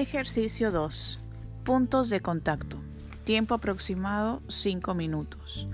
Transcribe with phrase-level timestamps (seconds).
[0.00, 1.20] Ejercicio 2.
[1.64, 2.76] Puntos de contacto.
[3.24, 5.66] Tiempo aproximado 5 minutos.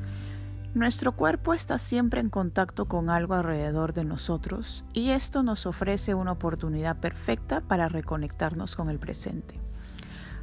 [0.74, 6.14] Nuestro cuerpo está siempre en contacto con algo alrededor de nosotros y esto nos ofrece
[6.14, 9.58] una oportunidad perfecta para reconectarnos con el presente.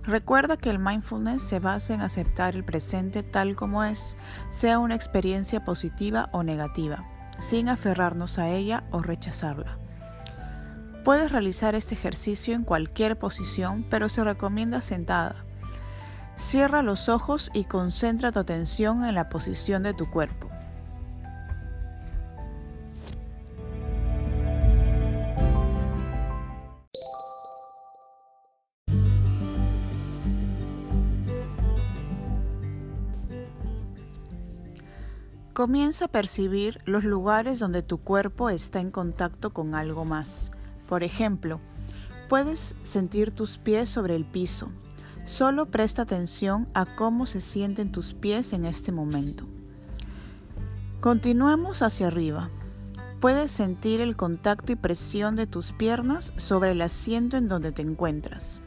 [0.03, 4.17] Recuerda que el mindfulness se basa en aceptar el presente tal como es,
[4.49, 7.07] sea una experiencia positiva o negativa,
[7.39, 9.79] sin aferrarnos a ella o rechazarla.
[11.03, 15.45] Puedes realizar este ejercicio en cualquier posición, pero se recomienda sentada
[16.39, 20.47] Cierra los ojos y concentra tu atención en la posición de tu cuerpo.
[35.53, 40.51] Comienza a percibir los lugares donde tu cuerpo está en contacto con algo más.
[40.89, 41.61] Por ejemplo,
[42.27, 44.69] puedes sentir tus pies sobre el piso,
[45.29, 49.45] Solo presta atención a cómo se sienten tus pies en este momento.
[51.01, 52.49] Continuemos hacia arriba.
[53.19, 57.83] Puedes sentir el contacto y presión de tus piernas sobre el asiento en donde te
[57.83, 58.59] encuentras.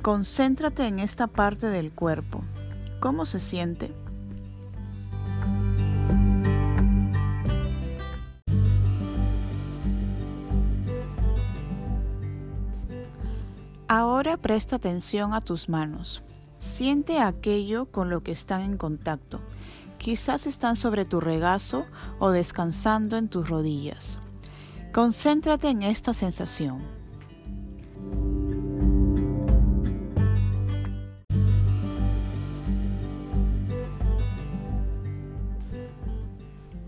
[0.00, 2.44] Concéntrate en esta parte del cuerpo.
[3.00, 3.92] ¿Cómo se siente?
[13.92, 16.22] Ahora presta atención a tus manos.
[16.60, 19.40] Siente aquello con lo que están en contacto.
[19.98, 21.86] Quizás están sobre tu regazo
[22.20, 24.20] o descansando en tus rodillas.
[24.92, 26.84] Concéntrate en esta sensación.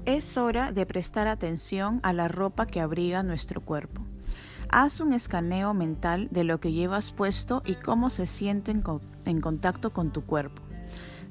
[0.05, 4.12] Es hora de prestar atención a la ropa que abriga nuestro cuerpo.
[4.75, 8.83] Haz un escaneo mental de lo que llevas puesto y cómo se sienten
[9.27, 10.63] en contacto con tu cuerpo.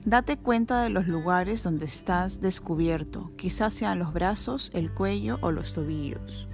[0.06, 5.50] Date cuenta de los lugares donde estás descubierto, quizás sean los brazos, el cuello o
[5.51, 6.47] los tobillos.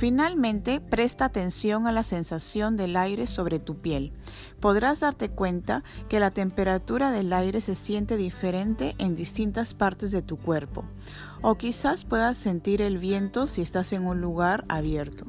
[0.00, 4.14] Finalmente, presta atención a la sensación del aire sobre tu piel.
[4.58, 10.22] Podrás darte cuenta que la temperatura del aire se siente diferente en distintas partes de
[10.22, 10.86] tu cuerpo,
[11.42, 15.26] o quizás puedas sentir el viento si estás en un lugar abierto.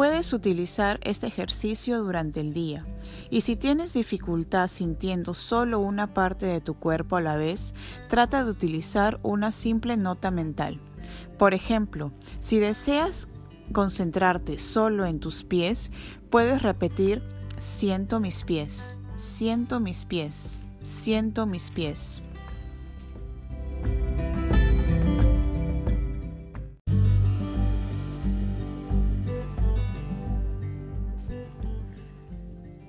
[0.00, 2.86] Puedes utilizar este ejercicio durante el día
[3.28, 7.74] y si tienes dificultad sintiendo solo una parte de tu cuerpo a la vez,
[8.08, 10.80] trata de utilizar una simple nota mental.
[11.38, 13.28] Por ejemplo, si deseas
[13.72, 15.90] concentrarte solo en tus pies,
[16.30, 17.22] puedes repetir
[17.58, 22.22] siento mis pies, siento mis pies, siento mis pies.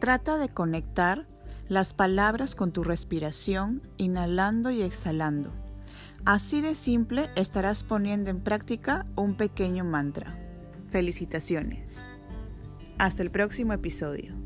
[0.02, 1.28] Trata de conectar
[1.70, 5.54] las palabras con tu respiración, inhalando y exhalando.
[6.26, 10.36] Así de simple estarás poniendo en práctica un pequeño mantra.
[10.88, 12.08] Felicitaciones.
[12.98, 14.41] Hasta el próximo episodio.